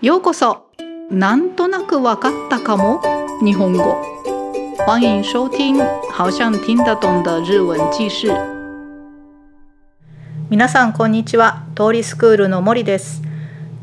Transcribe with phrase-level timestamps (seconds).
[0.00, 0.70] ようこそ。
[1.10, 3.02] なんとなくわかったかも。
[3.42, 3.96] 日本語。
[4.86, 5.76] 欢迎收听
[6.12, 8.28] 好像听得懂的日文記事。
[10.48, 11.64] 皆さんこんにちは。
[11.74, 13.22] 通りスクールの森です。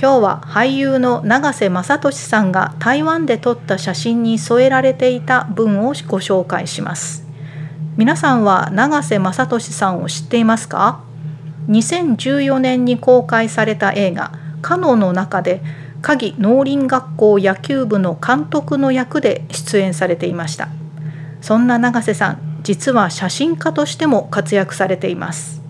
[0.00, 7.26] 今日は俳優の永瀬正敏さんが台湾で撮った写真に添えられていた文をご紹介します。
[7.96, 11.02] 皆さんは永瀬正敏さんを知っていますか
[11.68, 14.30] ？2014年に公開された映画
[14.62, 15.60] 「カノ」の中で
[16.04, 20.68] 鍵農林学校野球部の監督の役で出演されていました。
[21.40, 25.62] そんな永瀬さん実は写真家としても活躍されています。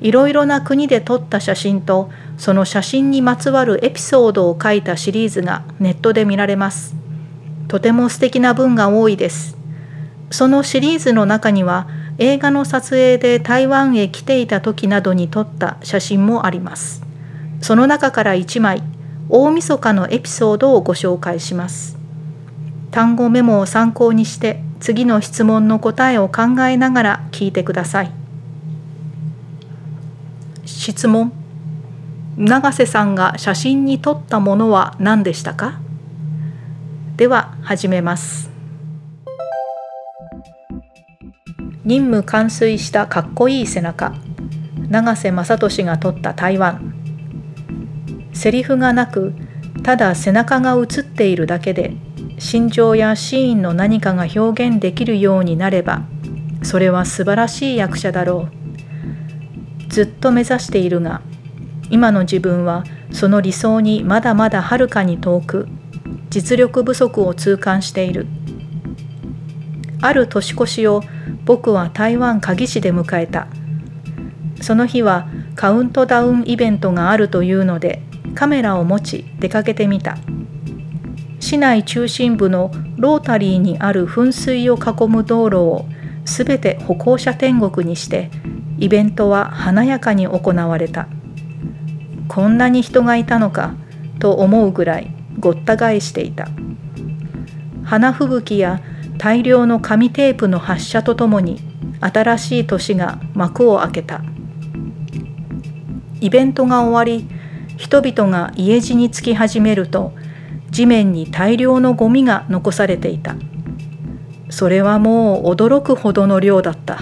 [0.00, 6.96] いろいろな国で撮った写真とその写真にまつわるエピソードを書いたシリーズがネットで見られます。
[7.68, 9.56] とても素敵な文が多いです。
[10.32, 11.86] そのシリーズの中には
[12.18, 17.00] 映画の撮影で台湾へ来ていた時などに撮った写真もあります。
[17.60, 18.82] その中から1枚
[19.30, 21.98] 大晦日のエピソードをご紹介します。
[22.90, 28.12] 単語メモを参考にして次の質問の答えを考えながら聞いてください。
[30.64, 31.32] 質問。
[32.38, 35.80] 永瀬さんが写真に撮ったものは何でしたか？
[37.16, 38.48] では始めます。
[41.84, 44.14] 任務完遂したかっこいい背中。
[44.88, 46.87] 永瀬正敏が撮った台湾。
[48.38, 49.34] セリフがなく
[49.82, 51.96] ただ背中が映っているだけで
[52.38, 56.02] 心情やシーンの何かが表現できるようになれば
[56.62, 58.48] それは素晴らしい役者だろ
[59.86, 59.88] う。
[59.88, 61.20] ずっと目指しているが
[61.90, 65.66] 今の自分はその理想にまだまだはるかに遠く
[66.30, 68.28] 実力不足を痛感している。
[70.00, 71.02] ある年越しを
[71.44, 73.48] 僕は台湾鍵市で迎えた。
[74.60, 78.02] その日はカウントダウンイベントがあるというので
[78.38, 80.16] カメラを持ち出かけてみた。
[81.40, 85.86] 市内中心部のロータリーにある噴水を囲む道路を
[86.24, 88.30] すべて歩行者天国にして
[88.78, 91.08] イベントは華やかに行われた。
[92.28, 93.74] こんなに人がいたのか
[94.20, 96.46] と思うぐらいごった返していた。
[97.82, 98.80] 花吹雪や
[99.16, 101.60] 大量の紙テープの発射とともに
[102.00, 104.22] 新しい年が幕を開けた。
[106.20, 107.37] イベントが終わり
[107.78, 110.12] 人々が家路につき始めると
[110.70, 113.36] 地面に大量のゴミが残されていた。
[114.50, 116.98] それはもう驚くほどの量だった。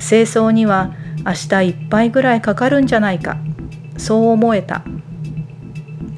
[0.00, 0.92] 清掃には
[1.24, 3.36] 明日いっぱいぐらいかかるんじゃないか。
[3.96, 4.82] そう思えた。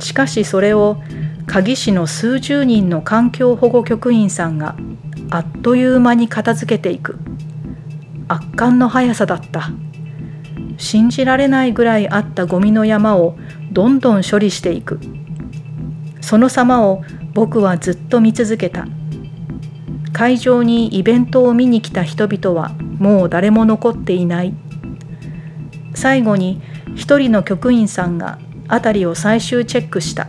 [0.01, 0.97] しかしそれを
[1.47, 4.77] 鍵師の数十人の環境保護局員さんが
[5.31, 7.19] あっという間に片付けていく。
[8.29, 9.71] 圧巻の速さだった。
[10.77, 13.37] 信じられないぐらいあったゴミの山を
[13.73, 15.01] どんどん処理していく。
[16.21, 17.03] その様を
[17.35, 18.87] 僕はずっと見続けた。
[20.13, 24.55] 会場にイベントを見に来た人々はもう誰も残っていない。
[25.95, 26.61] 最後に
[26.95, 28.39] 一人の局員さんが
[28.69, 30.29] 辺りを最終チェックした。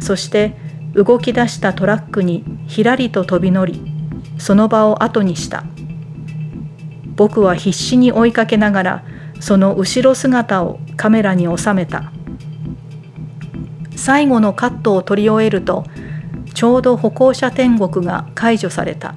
[0.00, 0.56] そして
[0.94, 3.82] 動き出したトラックにひらりと飛び乗り
[4.38, 5.64] その場を後にした。
[7.18, 9.04] 僕は必死に追いかけながら
[9.40, 12.12] その後ろ姿をカメラに収めた。
[13.96, 15.84] 最後のカットを撮り終えると
[16.54, 19.16] ちょうど歩行者天国が解除された。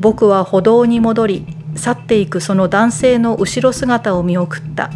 [0.00, 1.46] 僕は歩道に戻り
[1.76, 4.90] 去っていくその男性の後ろ姿を見送った。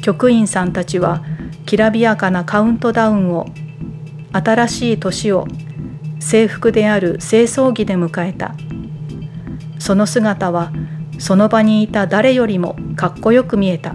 [0.00, 1.22] 局員さんたちは
[1.66, 3.44] きらびやかなカウントダウンを
[4.32, 5.46] 新しい年を
[6.20, 8.54] 制服である清掃着で迎えた。
[9.80, 10.70] その姿は
[11.18, 13.94] その場にいた誰よりもかっこよく見えた。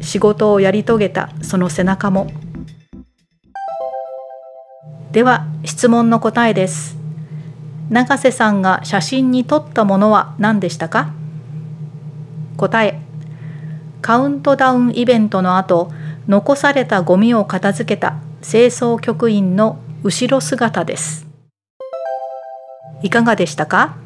[0.00, 2.26] 仕事をやり遂げたその背中も。
[5.12, 6.98] では質問の答えです。
[7.88, 11.14] 永瀬さんが写真に撮ったものは何でしたか？
[12.56, 13.00] 答え。
[14.02, 15.90] カウントダウンイベントの後
[16.26, 21.26] 残されたゴミを片付けた清掃局員の後ろ姿です。
[23.02, 23.96] いかがでしたか？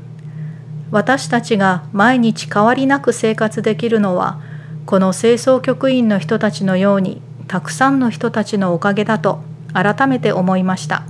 [0.90, 4.40] 私たちが毎日変わりなく生活できるのは
[4.87, 9.43] この清掃局員の人たちのようにたくさんの人たちのおかげだと
[9.75, 11.05] 改めて思いました。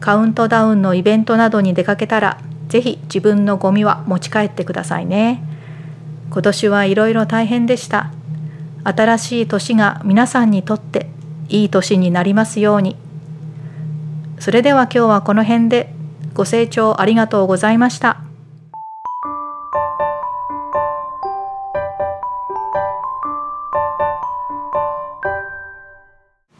[0.00, 2.38] カウントダウンのイベントなどに出かけたら
[2.68, 5.42] ぜひ自分のゴミは持ち帰ってくださいね。
[6.30, 8.10] 今年はいろいろ大変でした。
[8.82, 11.08] 新しい年が皆さんにとって
[11.48, 12.96] いい年になりますように。
[14.40, 15.94] それでは今日はこの辺で
[16.34, 18.23] ご清聴ありがとうございました。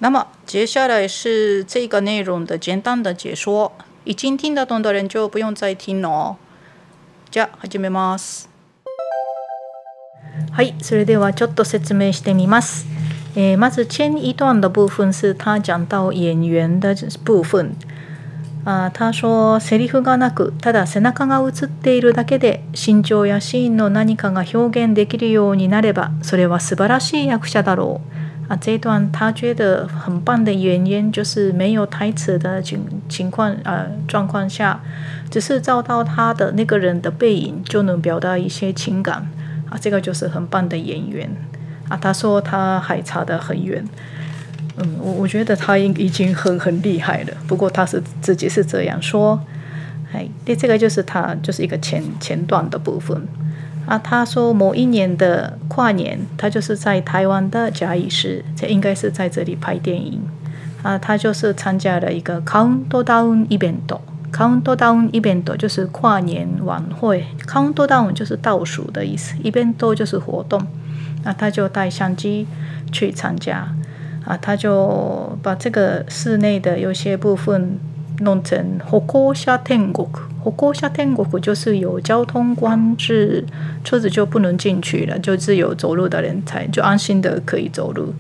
[0.05, 3.73] 那么接下来是这个内容的简单的解说，
[4.05, 6.37] 已经听得懂的人就不用再听了。
[7.31, 8.51] じゃあ始めます。
[10.53, 12.87] はい、それではちょっと説明してみます。
[13.35, 17.75] えー、まず前一段的部分是他讲到演员的部分。
[18.67, 28.24] あ他说セリフがなくただ背中が映っているだけで心情やシーンの何かが表現できるようになればそれは素晴らしい役者だろう。
[28.46, 34.82] 啊，这一段他觉得很棒的原因就是没有台词的情情况呃状况下，
[35.31, 39.26] 只是照到他的那个人的背影就能表达一些情感
[39.70, 41.35] 啊，这个就是很棒的演员
[41.88, 41.96] 啊。
[41.96, 43.82] 他说他还差得很远，
[44.76, 49.40] 嗯，我我觉得他已已经很很厉害了，不过他是自己是这样说，
[50.12, 53.26] 哎，对，这个就是他就是一个前前段的部分。
[53.87, 60.21] 啊，他说某一年的跨年，他就是在台湾的嘉义市，这应该是在这里拍电影。
[60.83, 70.61] 啊，他就是参加了一个 countdown event，countdown event 就是跨年晚会，countdown 就是倒数的意思，event 就是活动。
[71.23, 72.47] 那他就带相机
[72.93, 73.69] 去参加，
[74.25, 77.79] 啊，他就把这个室内的有些部分。
[78.21, 80.09] 弄成歩行者天国，
[80.44, 83.46] 歩行者天国就是有交通管制，
[83.84, 88.13] 车子就不能进去了，就只有走路的人才就安心的可以走路。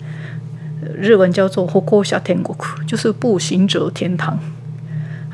[0.97, 2.55] 日文叫做歩行者天国，
[2.87, 4.39] 就是步行者天堂。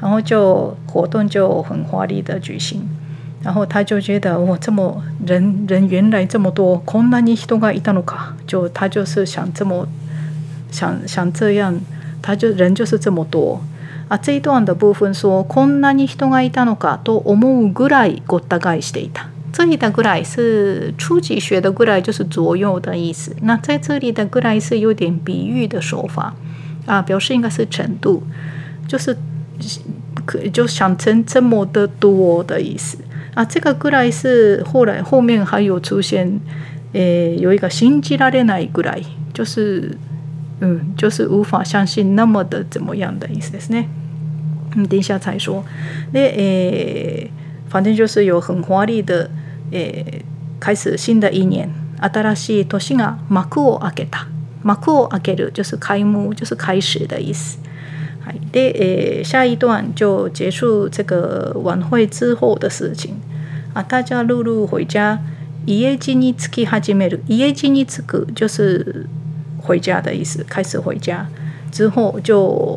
[0.02, 2.82] 然后就活动就很华丽的举行，
[3.42, 9.88] 然后他就觉得哇，这么人人原来这么多，こんなに人がいたのか，就他就是想这么
[10.70, 11.80] 想想这样，
[12.22, 13.62] 他就人就是这么多。
[14.11, 19.31] あ这一段的部分说こんなに人がいたのかと思うぐらいごった返していた。
[19.53, 23.35] 这里的“ぐらい”是初级学的“ぐらい”，就是左右的意思。
[23.43, 26.35] 那在这里的“ぐらい”是有点比喻的手法
[26.87, 28.23] 啊，表示应该是程度，
[28.87, 29.17] 就是
[30.25, 32.99] 可就想成这么的多的意思
[33.35, 33.45] 啊。
[33.45, 36.41] 这个“ぐらい”是后来后面还有出现，
[36.93, 39.05] 诶，欸有一个“信じられないぐらい”，
[39.35, 39.97] 就是
[40.61, 43.87] 嗯，就是无法相信那么的怎么样的意思ですね。
[44.76, 45.64] 嗯，等一下才说。
[46.12, 47.30] 那诶，
[47.70, 49.30] 反正就是有很华丽的
[49.72, 50.22] 诶，
[50.60, 51.70] 开始新的一年。
[52.02, 54.28] 新しい年が幕を開けた。
[54.64, 57.58] 幕を開ける就是开幕，就是开始的意思。
[58.26, 58.40] はい。
[58.52, 63.16] で、诶，下一段就结束这个晚会之后的事情。
[63.74, 65.20] 啊，大家陆陆回家。
[65.66, 67.22] 家路に着き始める。
[67.28, 69.08] 家路に着く就是
[69.58, 70.46] 回家的意思。
[70.48, 71.26] 开始回家
[71.72, 72.69] 之后就。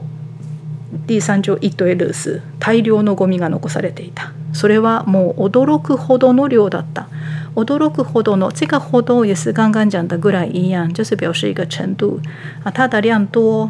[1.08, 4.32] 第三就一堆ルース大量のゴミが残されていた。
[4.54, 7.08] それはもう驚くほどの量だった。
[7.56, 12.20] 驚くほどの这个ほど也是刚刚讲的ぐらい一样就是表示一个程度
[12.64, 13.70] 啊它的量多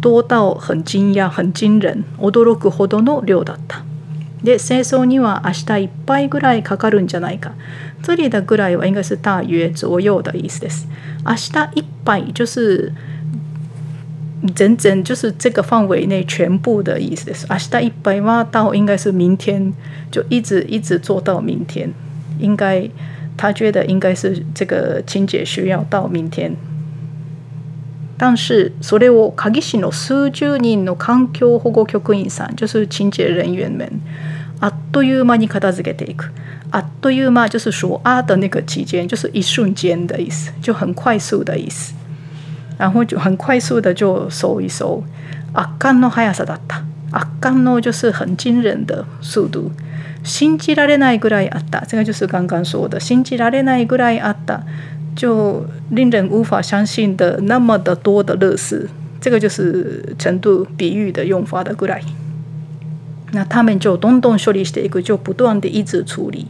[0.00, 3.82] 多到很惊讶很惊人驚くほどの量だった。
[4.42, 7.52] で清掃には明日いっぱいぐらいかかるんじゃないか。
[8.02, 10.86] 这里的ぐらいは应该是大约左右的意思です。
[11.24, 12.92] 明日いっぱい就是
[14.55, 19.73] 整整就是这个范围内全部的意思是，明日一百万到应该是明天，
[20.11, 21.89] 就一直一直做到明天。
[22.39, 22.89] 应该
[23.37, 26.55] 他觉得应该是这个清洁需要到明天。
[28.17, 33.89] 但是それを鍵市の数十人の環境保護局員さん、就是清洁人员们，
[34.59, 36.31] あっという間に片付けていく。
[36.71, 41.93] あっという間就是说啊的那个期间，就是一瞬间的意思，就很快速的意思。
[42.77, 45.03] 然后就很快速的就收一收。
[45.53, 46.83] 圧巻の速さだった。
[47.11, 49.71] 圧巻の就是很惊人的速度。
[50.23, 51.85] 信じられないぐらいあった。
[51.85, 54.61] 这个就是刚刚说的，信じられないぐらいあった，
[55.15, 58.89] 就令人无法相信的那么的多的乐事。
[59.21, 62.03] 这个就是程度比喻的用法的ぐらい。
[63.31, 66.47] 那他们就どんどん処理していく，就不断的一直处理。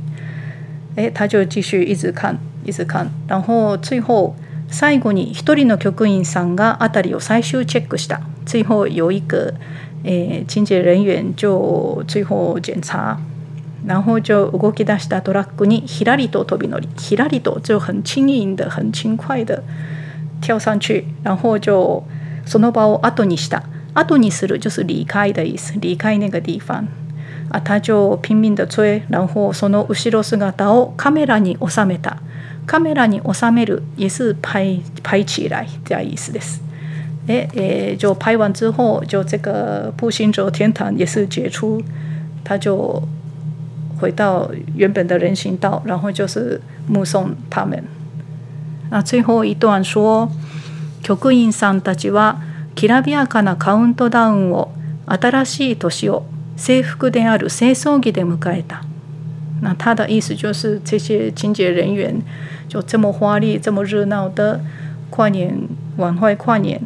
[0.95, 4.35] 哎，他就继续一直看，一直看，然后最后。
[4.70, 8.20] 最後に一人の局員さんが辺りを最終チェックした。
[8.46, 9.54] 最後有一个
[10.04, 13.16] 诶清洁人员就最後检查，
[13.86, 19.62] 然后就動き出したトラックにひらりと飛び乗り、ひらりと就很轻盈的、很轻快的
[20.40, 22.02] 跳上去，然后就
[22.44, 23.64] その場を後にした。
[23.94, 26.86] 後にする就是离开的意思，离开那个地方。
[27.50, 32.18] 啊，他就拼命的追，然后その後ろ姿をカメラに収めた。
[32.68, 36.62] カメラに収める、イエス・パイ・パイチーライ、ジャイスです。
[37.26, 41.84] え、え、ジョー・パイワン・ツー・ホー、ジョー・ゼカ・ポー・シン・ジョー・テンタン、イエス・ジェ・ーツー、
[42.44, 43.02] タジョー・
[43.98, 47.88] ホイタウ、ユン・ベンダ・レンシン・タウ、ランホジョス・ムソン・タメン。
[48.90, 49.80] あ、ツー・ホー・イトア・
[51.02, 52.42] 局員さんたちは、
[52.74, 54.70] きらびやかなカウントダウンを、
[55.06, 56.26] 新しい年を、
[56.58, 58.82] 制服である清掃着で迎えた。
[59.61, 62.21] 那他的意思就是这些清洁人员
[62.67, 64.59] 就这么华丽、这么热闹的
[65.09, 65.57] 跨年
[65.97, 66.81] 晚会跨年，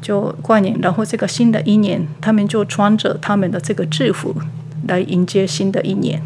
[0.00, 4.34] 就跨年，然后这个新的一年，他们就穿着他们的这个制服
[4.86, 6.22] 来迎接新的一年。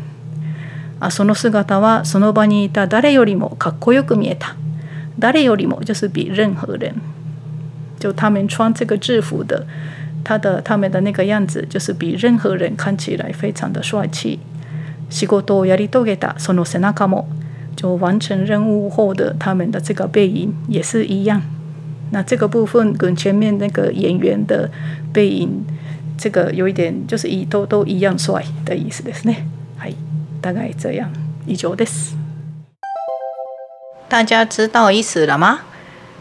[1.01, 4.57] あその姿はその場にいた誰よりもかっこよく見えた。
[5.19, 6.95] 誰よりも就是比任何人，
[7.99, 9.65] 就他们穿这个制服的，
[10.25, 14.41] 他的他们的那个样子，就是比任何人看起来非常的帅气。
[15.13, 17.27] 仕事をやり遂げたその背中も，
[17.77, 21.43] 就完成任务后的他们的这个背影也是一样。
[22.11, 24.71] 那这个部分跟前面那个演员的
[25.13, 25.65] 背影，
[26.17, 29.45] 这个有一点就是一都都一样帅的意思ですね。
[29.79, 29.95] はい、
[30.41, 31.11] 大概这样。
[31.47, 32.15] 以上です。
[34.09, 35.61] 大家知道意思了吗？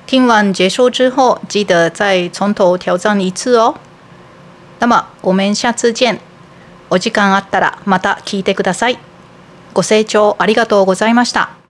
[0.06, 3.76] 听完结束之后，记得再从头挑战一次哦。
[4.80, 6.20] 那么我们下次见。
[6.95, 8.99] お時間あったらまた聞いてください。
[9.73, 11.62] ご清聴ありがとうございました。